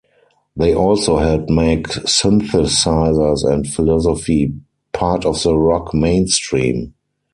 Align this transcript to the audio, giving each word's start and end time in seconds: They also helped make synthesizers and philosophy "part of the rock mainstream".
They 0.57 0.73
also 0.73 1.17
helped 1.19 1.51
make 1.51 1.87
synthesizers 1.87 3.47
and 3.47 3.67
philosophy 3.67 4.51
"part 4.93 5.25
of 5.27 5.43
the 5.43 5.55
rock 5.55 5.93
mainstream". 5.93 6.95